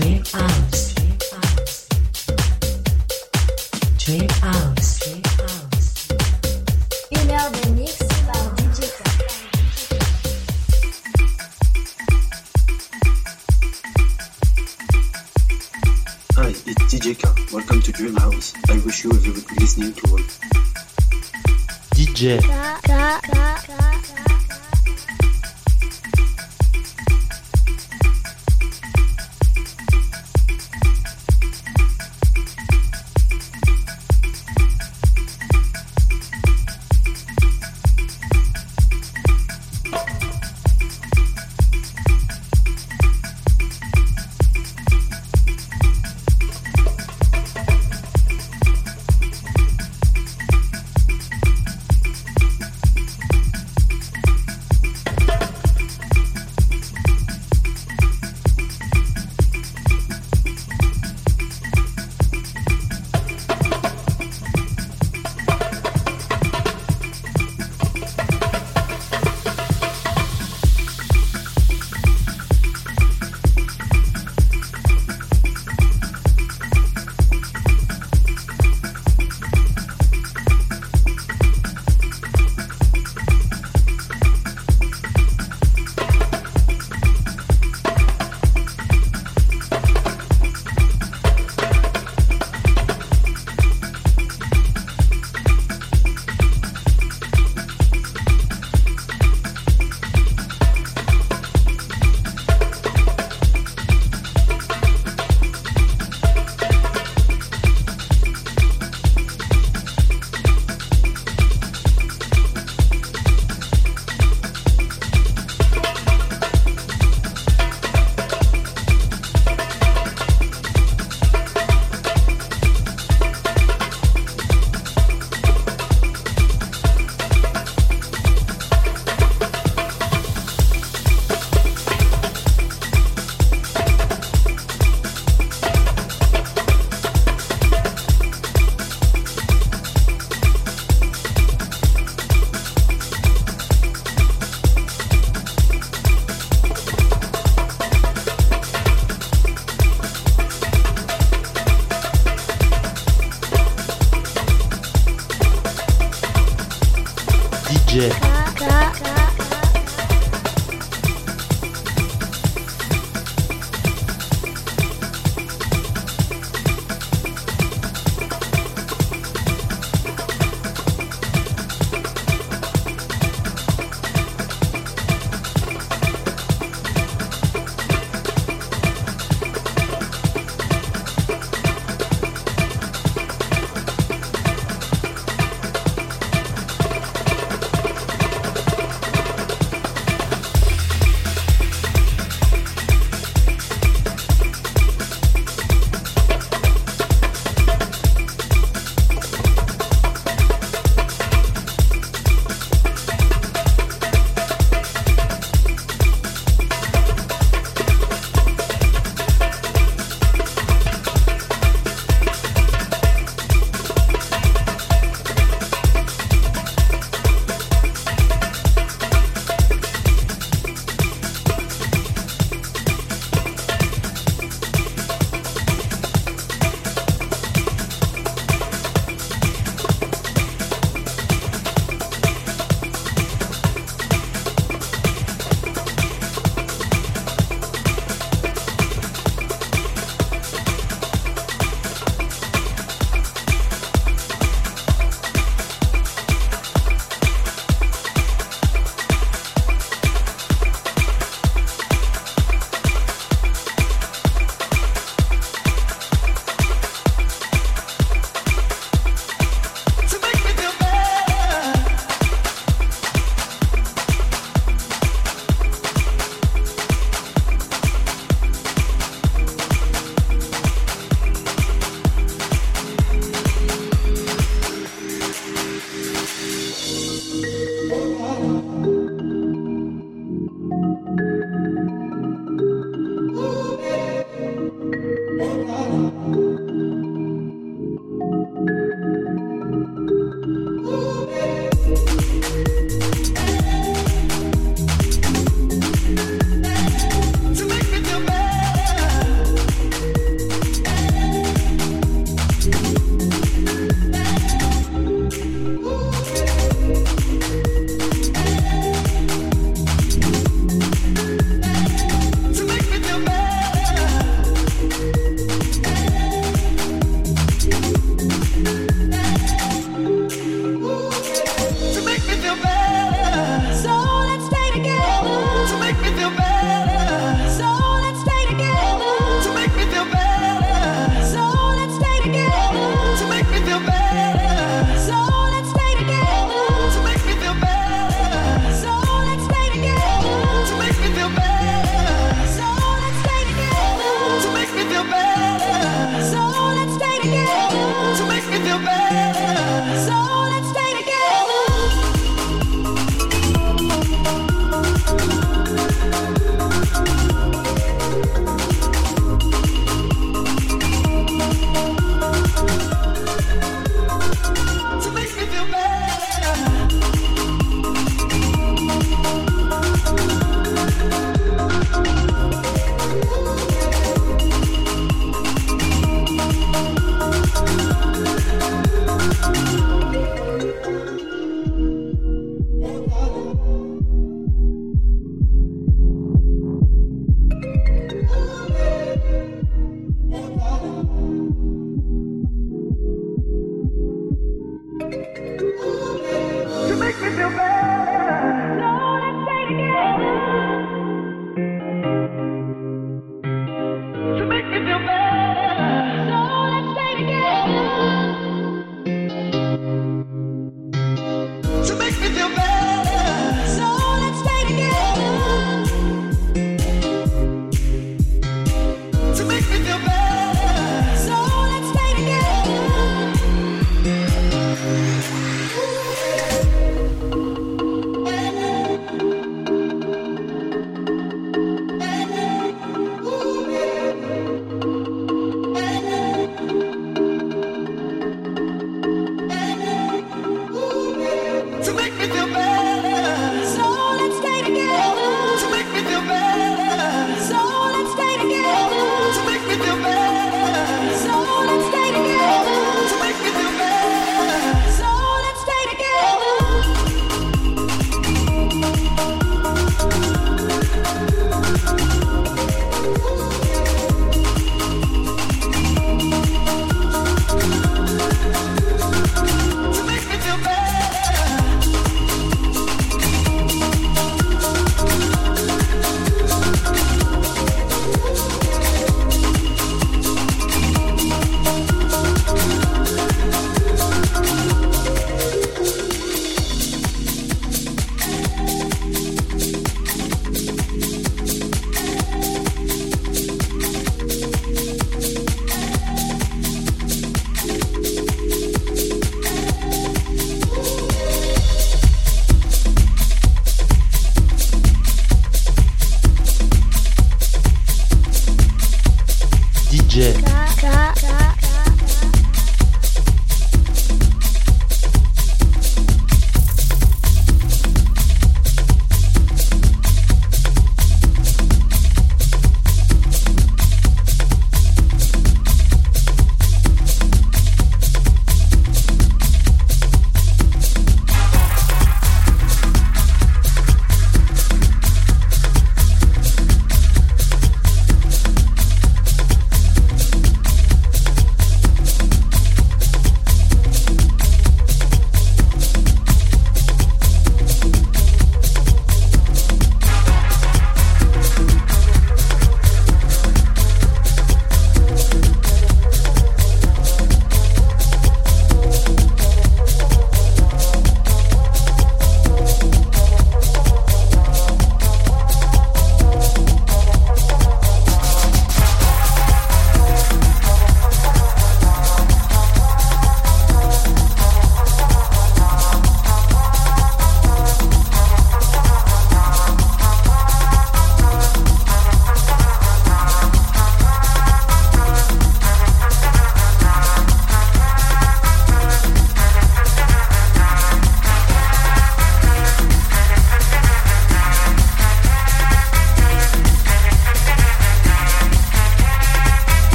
[0.00, 0.16] DJ
[16.34, 17.54] Hi, it's DJ K.
[17.54, 18.54] Welcome to Dream House.
[18.70, 20.22] I wish you ever listened to work.
[21.94, 22.40] DJ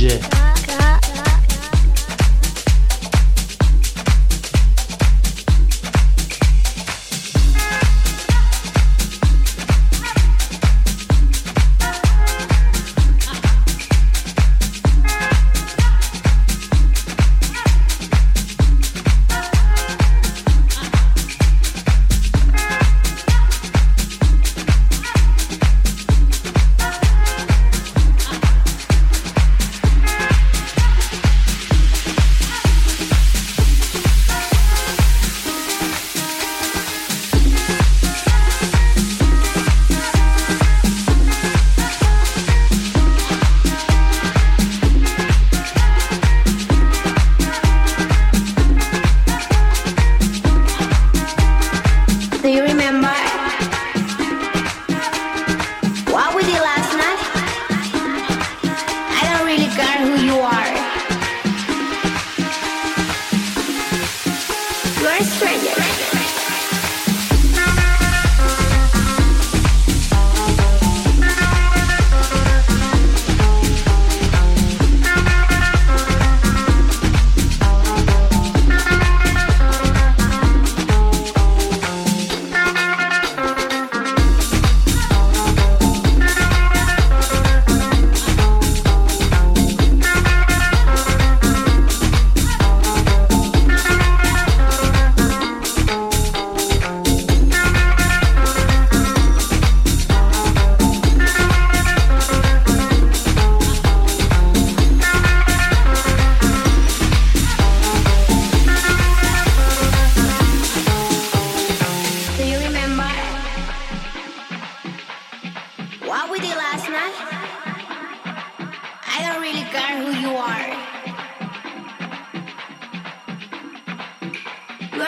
[0.00, 0.49] DJ.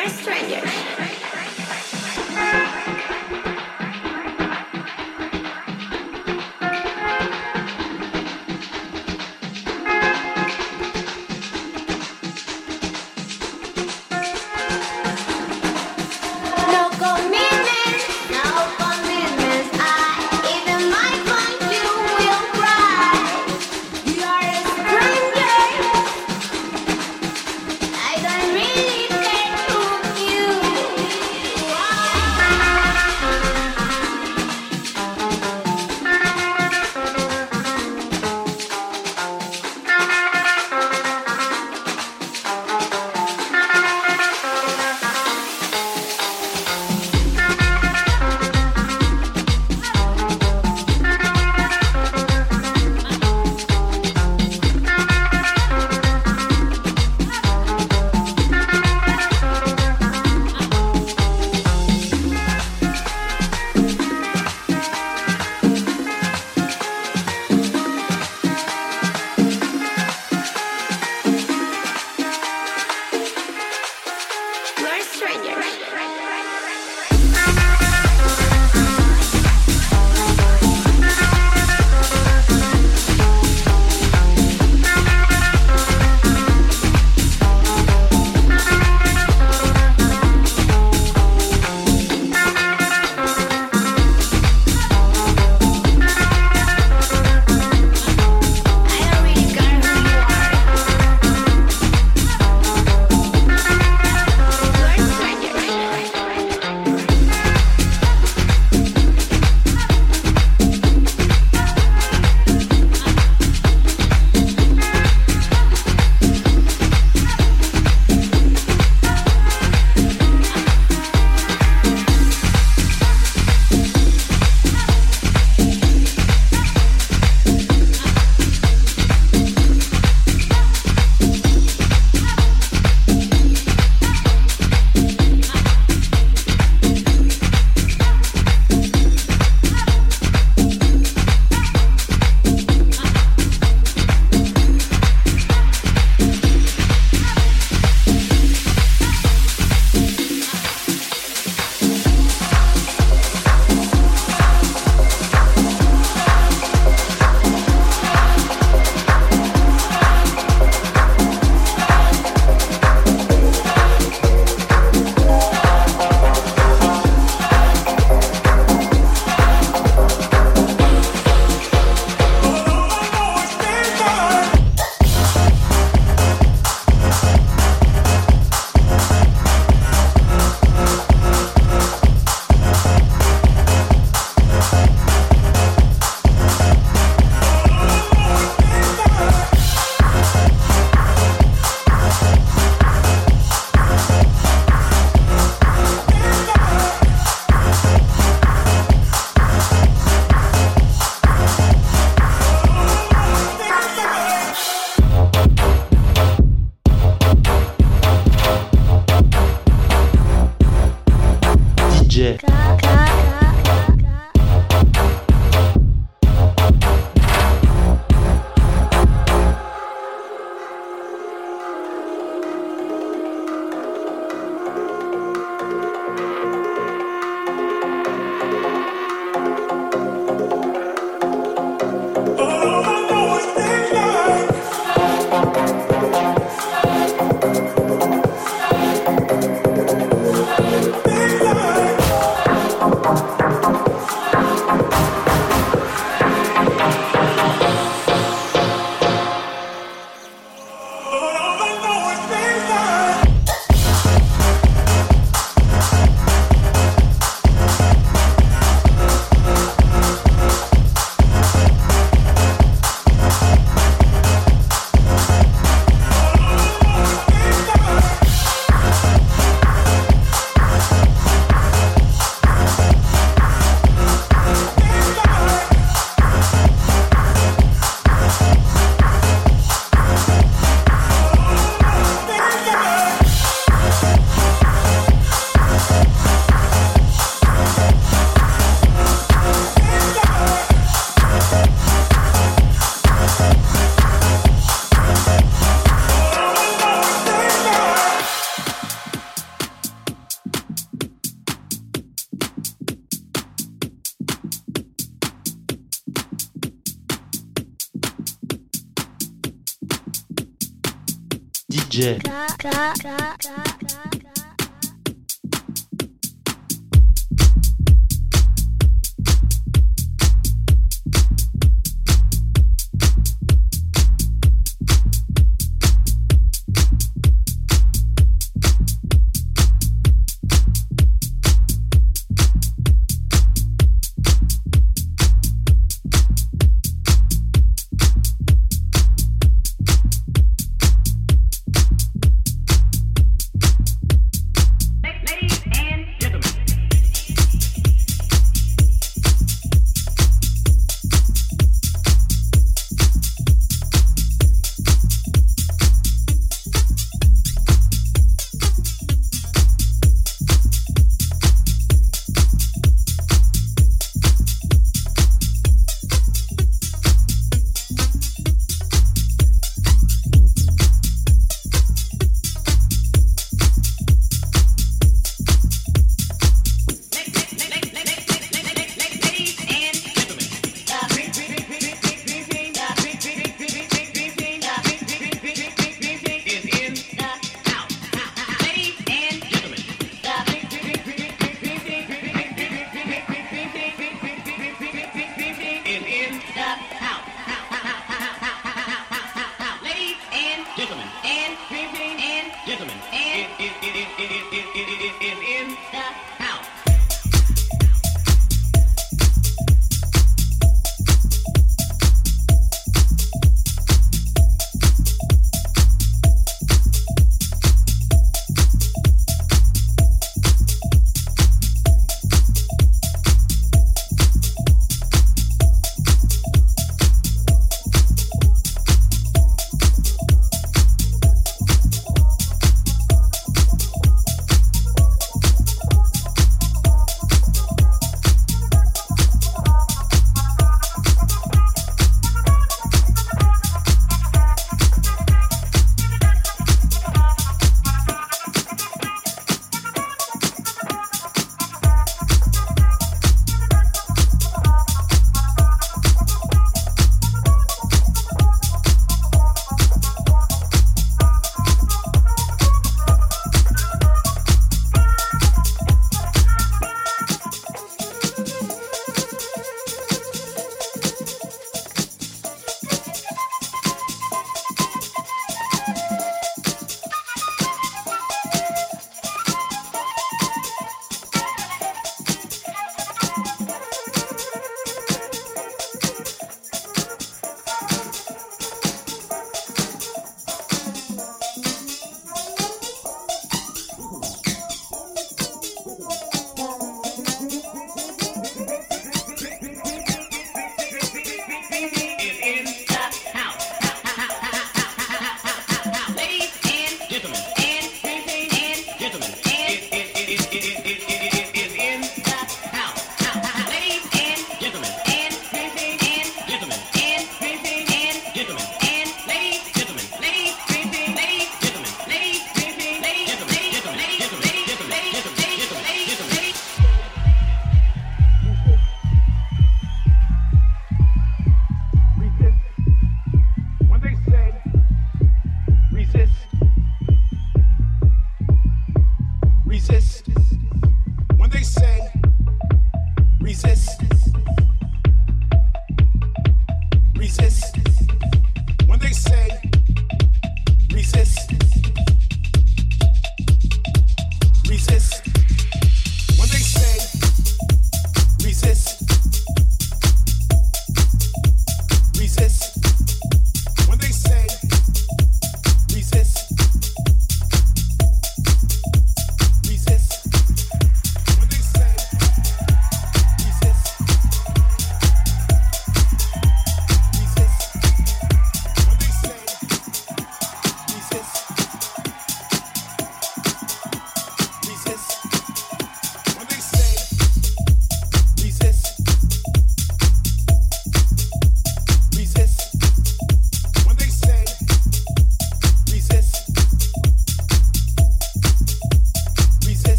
[0.00, 0.69] You're a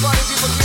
[0.00, 0.59] party people,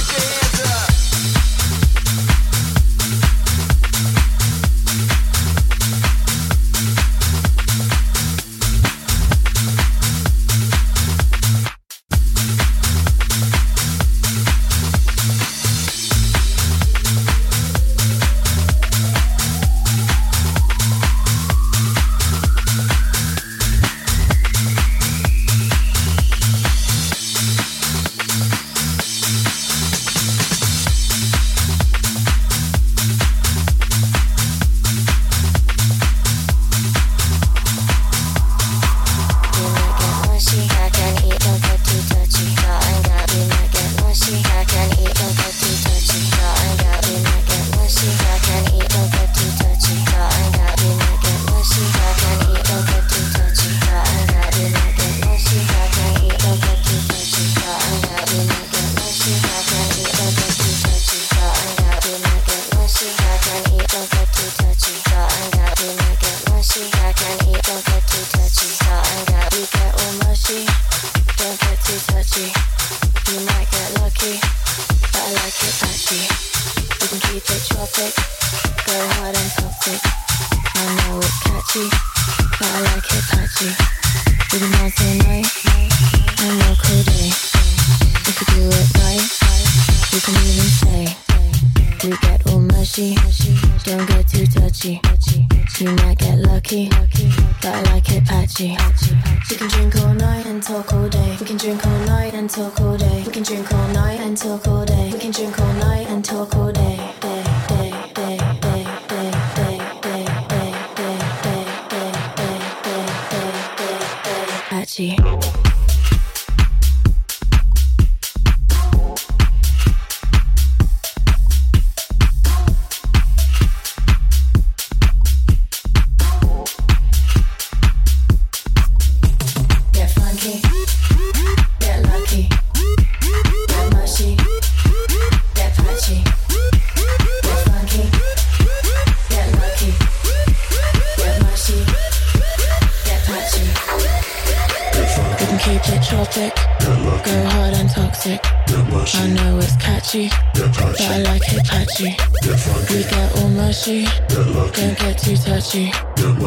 [155.76, 155.91] too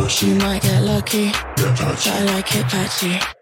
[0.09, 0.26] touchy.
[0.26, 3.38] You might get lucky, but I like it patchy.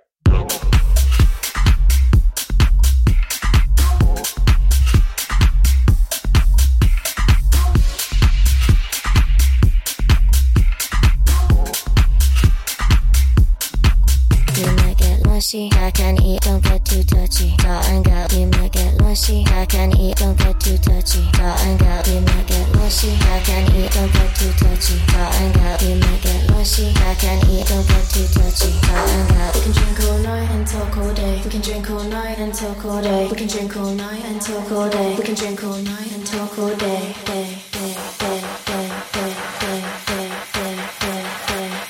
[15.96, 17.56] Can eat, don't get too touchy.
[17.56, 21.24] Dot and go, you might get mushy, I can eat, don't get too touchy.
[21.32, 25.00] Dot and go, you might get mushy, I can eat, don't get too touchy.
[25.08, 28.72] Dot and go, you might get mushy, I can eat, don't get too touchy.
[28.84, 31.40] Dot and go, we can drink all night and talk all day.
[31.42, 33.28] We can drink all night and talk all day.
[33.30, 35.16] We can drink all night and talk all day.
[35.16, 37.14] We can drink all night and talk all day.
[37.24, 39.32] Day, day, day, day, day, day,
[39.64, 41.26] day, day, day, day, day,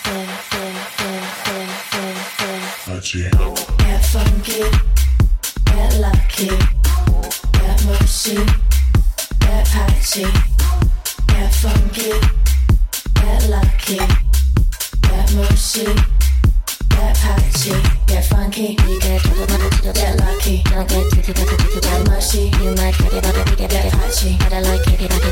[0.06, 0.62] day, day,
[2.86, 3.65] day, day, day.
[4.16, 4.62] Funky,
[5.66, 6.48] get lucky,
[7.52, 8.36] that mumpsy,
[9.40, 10.32] that package,
[11.26, 12.18] get funky,
[13.20, 13.98] get lucky,
[19.92, 20.62] get lucky.
[20.70, 22.50] Not get tricky, but I mushy.
[22.62, 23.46] You might get it, but I.
[24.38, 25.22] But I like it, but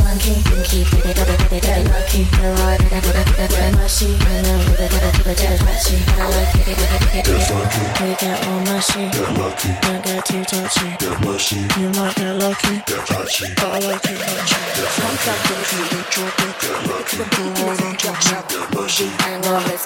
[0.00, 0.34] funky.
[0.40, 2.24] You keep it, but I lucky.
[2.24, 4.16] The roar, but I mushy.
[4.16, 5.96] I know that I think that hotchy.
[6.06, 7.82] But I like it, but funky.
[8.00, 9.04] We got mushy.
[9.12, 9.68] That lucky.
[9.84, 10.88] Not get too touchy.
[11.00, 11.56] That mushy.
[11.78, 12.74] You might get lucky.
[12.88, 13.54] That hotchy.
[13.56, 14.60] But I like it, hotchy.
[14.96, 15.30] Funky.
[15.30, 16.36] I'm not gonna get drunk.
[16.36, 17.16] That lucky.
[17.16, 18.34] The roar, I'm touchy.
[18.34, 19.06] That mushy.
[19.18, 19.84] I know it's.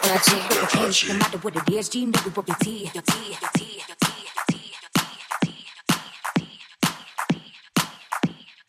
[1.08, 2.90] No matter what it is, G, nigga, what your T.
[2.94, 4.07] your tea, your tea, your tea.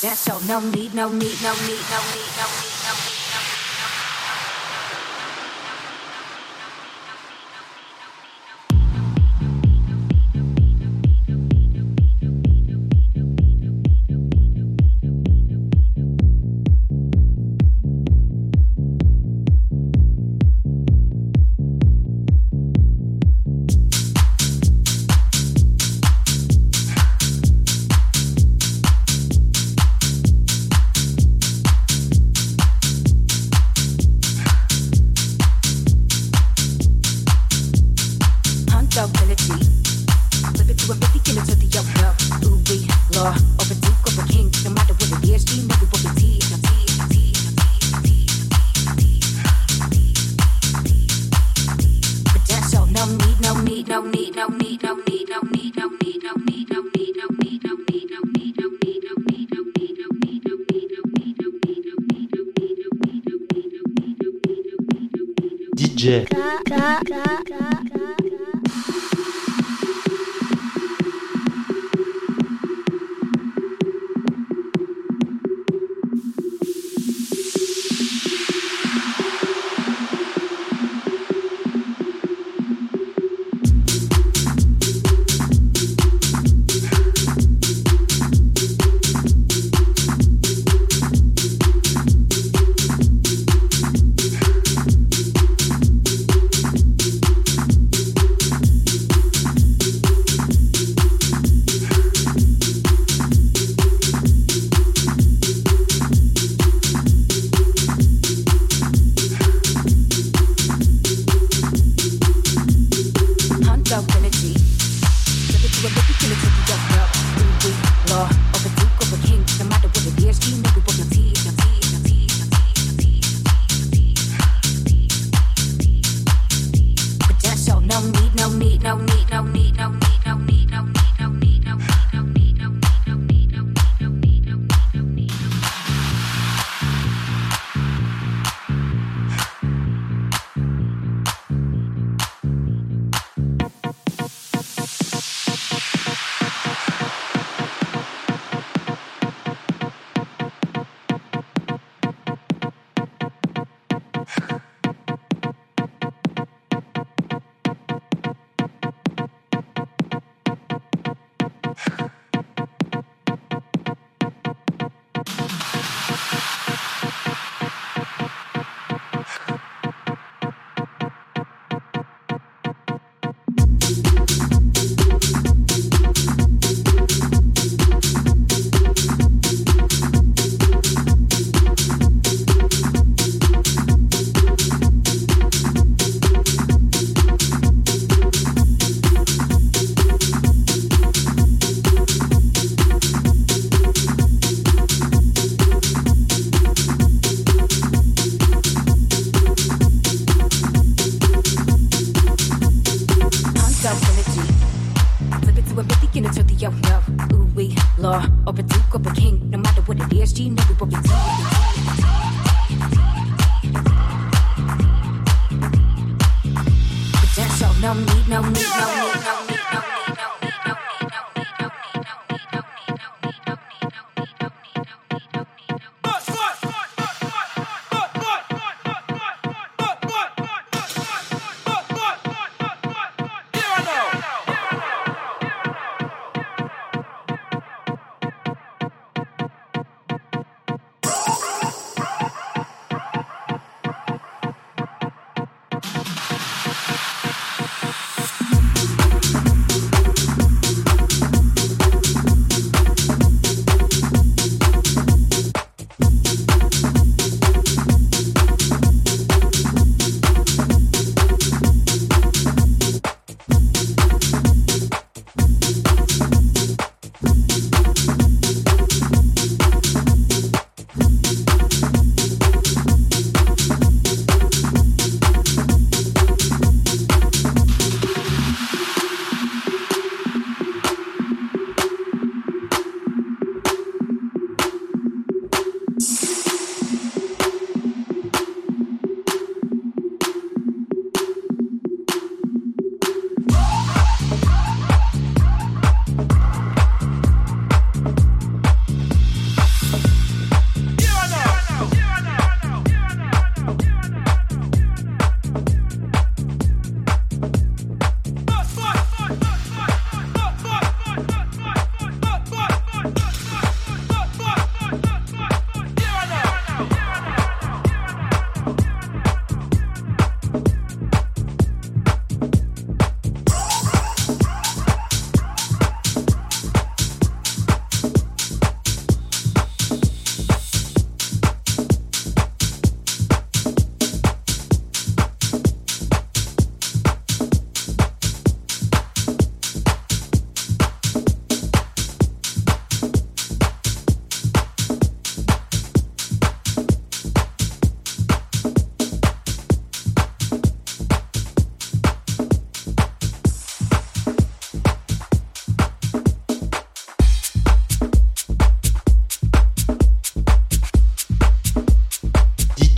[0.00, 0.40] that's all.
[0.40, 3.19] No need, no need, no need, no need, no need, no need,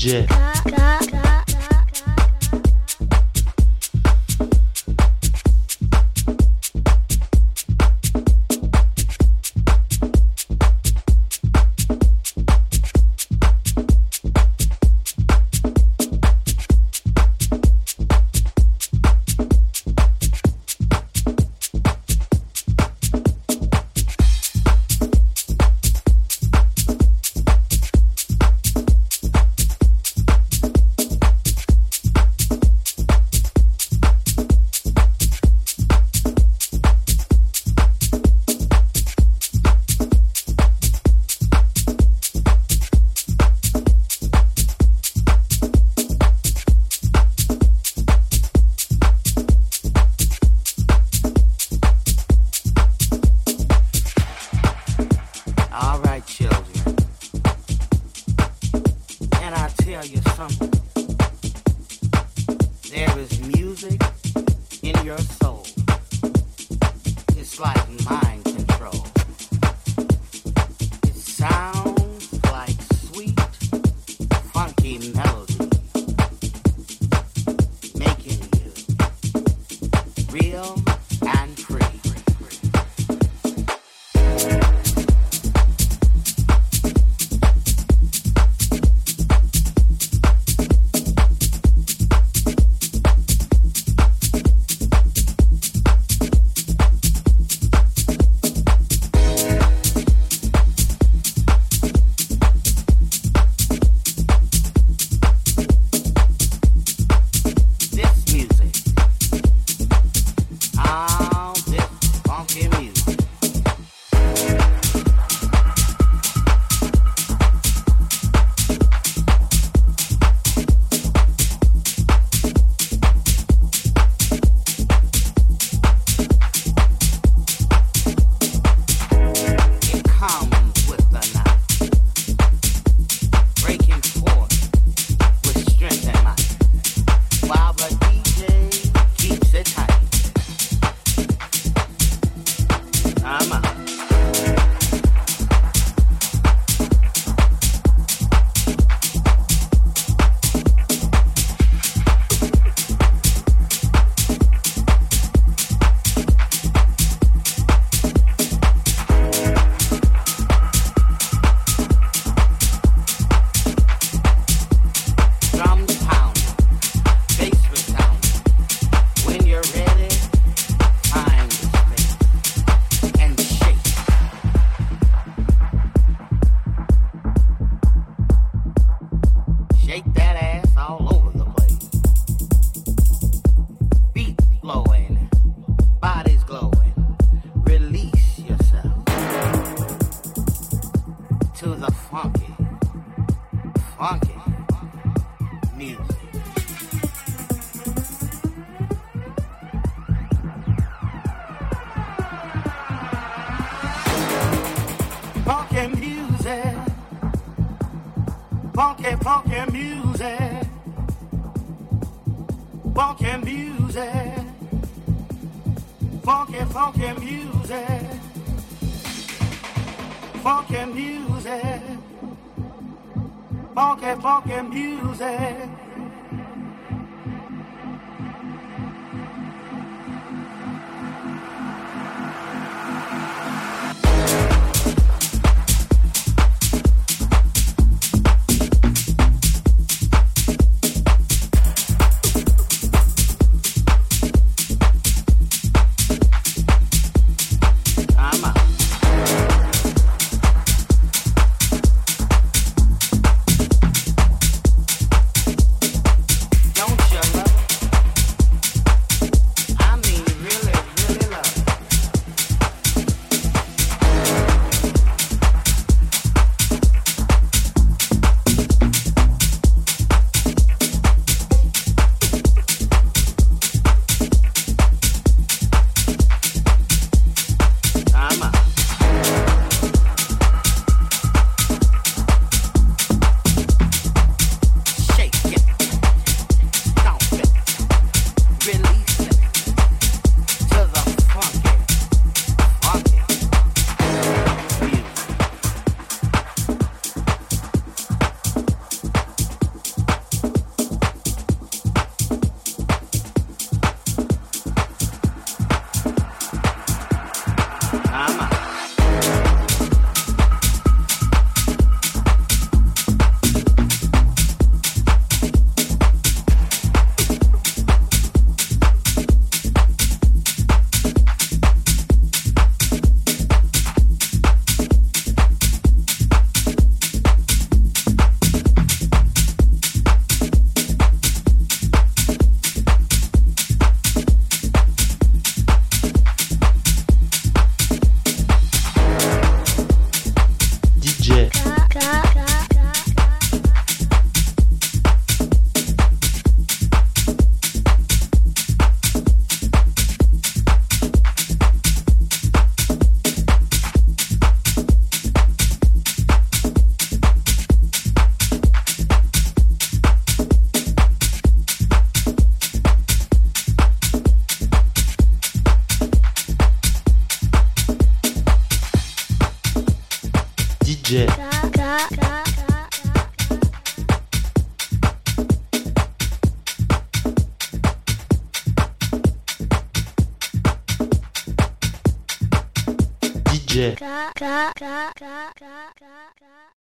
[0.03, 0.27] DJ,